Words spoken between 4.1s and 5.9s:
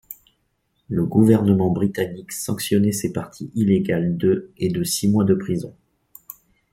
de et de six mois de prison.